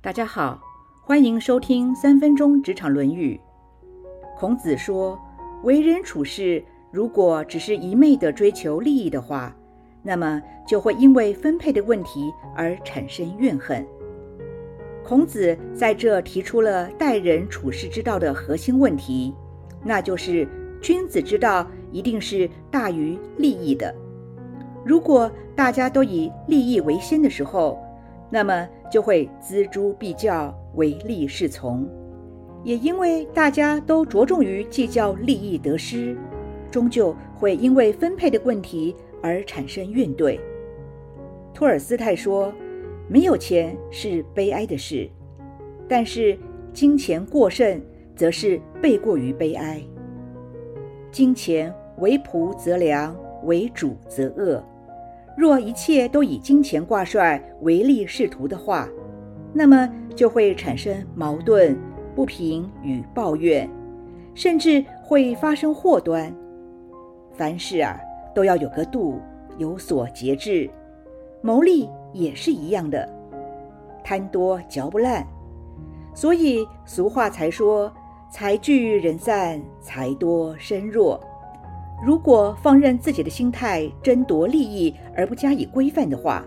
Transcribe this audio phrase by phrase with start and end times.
[0.00, 0.60] 大家好，
[1.02, 3.38] 欢迎收听三分钟职场论语。
[4.38, 5.18] 孔子说，
[5.64, 9.52] 为人处事，如果只是一昧的追求利益的话，
[10.04, 13.84] 那么就会因为分配的问题而产生怨恨。
[15.04, 19.34] 孔子在这提出了待人处事之道的核心问题，
[19.82, 20.46] 那就是
[20.80, 23.92] 君子之道一定是大于利益的。
[24.84, 27.76] 如果大家都以利益为先的时候，
[28.30, 31.88] 那么就会锱铢必较，唯利是从。
[32.64, 36.16] 也因为大家都着重于计较利益得失，
[36.70, 40.38] 终究会因为分配的问题而产生怨怼。
[41.54, 42.52] 托尔斯泰说
[43.08, 45.08] ：“没有钱是悲哀的事，
[45.88, 46.36] 但是
[46.72, 47.80] 金钱过剩
[48.14, 49.82] 则是倍过于悲哀。
[51.10, 54.62] 金钱为仆则良，为主则恶。”
[55.38, 58.88] 若一切都以金钱挂帅、唯利是图的话，
[59.52, 61.78] 那么就会产生矛盾、
[62.12, 63.70] 不平与抱怨，
[64.34, 66.34] 甚至会发生祸端。
[67.34, 67.96] 凡事啊，
[68.34, 69.20] 都要有个度，
[69.58, 70.68] 有所节制。
[71.40, 73.08] 谋利也是一样的，
[74.02, 75.24] 贪多嚼不烂。
[76.14, 77.92] 所以俗话才说
[78.28, 81.20] ：“财聚人散，财多身弱。”
[82.00, 86.44] 如果放任自己的心态争夺利益而不加以规范的话，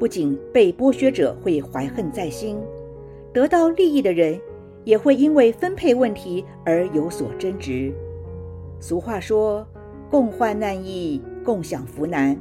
[0.00, 2.58] 不仅被剥削者会怀恨在心，
[3.32, 4.38] 得到利益的人
[4.82, 7.92] 也会因为分配问题而有所争执。
[8.80, 9.64] 俗话说
[10.10, 12.36] ：“共患难易，共享福难。”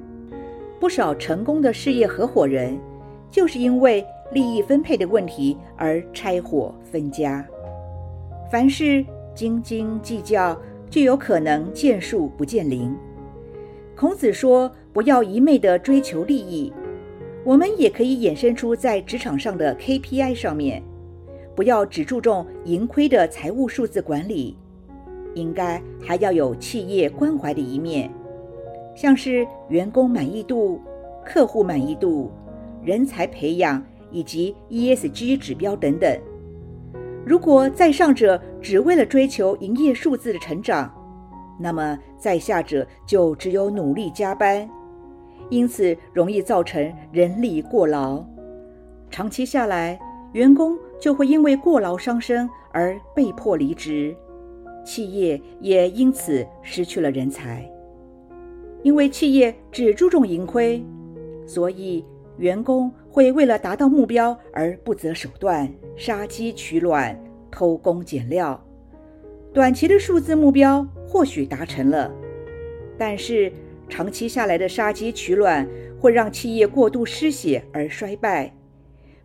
[0.81, 2.77] 不少成功的事业合伙人
[3.29, 7.45] 就是因为利益分配的问题而拆伙分家。
[8.51, 10.59] 凡事斤斤计较。
[10.93, 12.95] 就有可能见树不见林。
[13.95, 16.71] 孔子说：“不要一昧的追求利益。”
[17.43, 20.83] 我们也可以衍生出在职场上的 KPI 上面，
[21.55, 24.55] 不要只注重盈亏的财务数字管理，
[25.33, 28.07] 应该还要有企业关怀的一面，
[28.95, 30.79] 像是员工满意度、
[31.25, 32.29] 客户满意度、
[32.83, 36.15] 人才培养以及 ESG 指标等等。
[37.25, 40.93] 如果在上者只为了追求营业数字的成长，
[41.57, 44.69] 那么在下者就只有努力加班，
[45.49, 48.23] 因此容易造成人力过劳。
[49.09, 49.97] 长期下来，
[50.33, 54.13] 员工就会因为过劳伤身而被迫离职，
[54.83, 57.63] 企业也因此失去了人才。
[58.81, 60.83] 因为企业只注重盈亏，
[61.45, 62.03] 所以
[62.37, 65.71] 员工会为了达到目标而不择手段。
[65.95, 67.17] 杀鸡取卵、
[67.51, 68.59] 偷工减料，
[69.53, 72.11] 短期的数字目标或许达成了，
[72.97, 73.53] 但是
[73.87, 75.67] 长期下来的杀鸡取卵
[75.99, 78.51] 会让企业过度失血而衰败，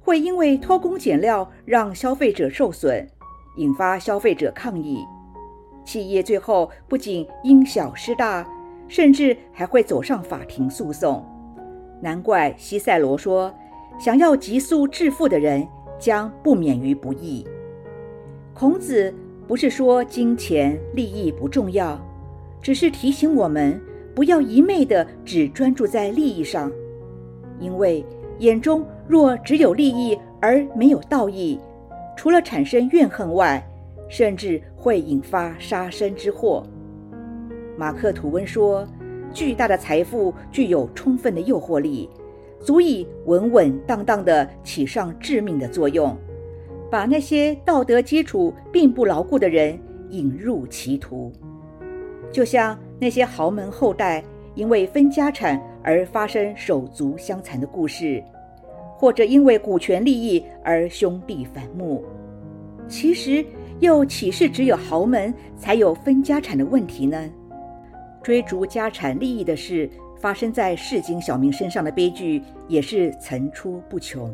[0.03, 3.09] 会因为偷工减料让消费者受损，
[3.57, 4.99] 引发消费者抗议，
[5.87, 8.47] 企业最后不仅因小失大，
[8.89, 11.25] 甚至还会走上法庭诉讼。
[12.01, 13.55] 难怪西塞罗说
[13.99, 15.67] ：“想要急速致富的人。”
[15.99, 17.45] 将不免于不义。
[18.55, 19.13] 孔子
[19.49, 22.01] 不是说金钱利益不重要，
[22.63, 23.81] 只是提醒我们
[24.15, 26.71] 不要一昧的只专注在利益上，
[27.59, 28.05] 因为
[28.39, 31.59] 眼中若只有利益而没有道义，
[32.17, 33.61] 除了产生怨恨外，
[34.09, 36.65] 甚至会引发杀身之祸。
[37.77, 38.87] 马克吐温说
[39.33, 42.09] ：“巨大的财富具有充分的诱惑力。”
[42.61, 46.15] 足以稳稳当当地起上致命的作用，
[46.91, 49.79] 把那些道德基础并不牢固的人
[50.11, 51.33] 引入歧途。
[52.33, 54.25] 就像那些豪门后代
[54.57, 58.21] 因为分家产而发生手足相残的故事，
[58.97, 62.05] 或者因为股权利益而兄弟反目。
[62.89, 63.47] 其实
[63.79, 67.31] 又岂是只有豪门才有分家产的问题呢？
[68.29, 69.89] 追逐家产利益的事。
[70.21, 74.31] 发生在市井小民身上的悲剧也是层出不穷，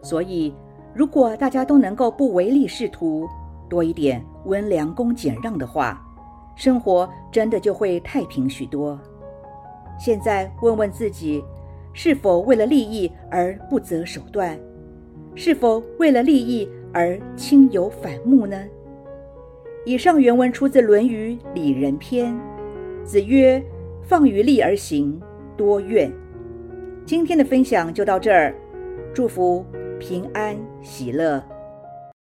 [0.00, 0.54] 所以
[0.94, 3.28] 如果大家都能够不唯利是图，
[3.68, 6.00] 多一点温良恭俭让的话，
[6.56, 8.98] 生活真的就会太平许多。
[9.98, 11.44] 现在问问自己，
[11.92, 14.58] 是否为了利益而不择手段？
[15.34, 18.64] 是否为了利益而亲友反目呢？
[19.84, 22.32] 以上原文出自《论语·里仁篇》，
[23.04, 23.62] 子曰。
[24.06, 25.18] 放于利而行，
[25.56, 26.12] 多怨。
[27.06, 28.54] 今天的分享就到这儿，
[29.14, 29.64] 祝福
[29.98, 31.42] 平安喜乐。